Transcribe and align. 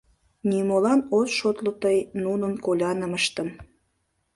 Нимолан 0.49 1.01
от 1.17 1.27
шотло 1.37 1.71
тый 1.83 1.97
нунын 2.23 2.53
колянымыштым... 2.65 3.49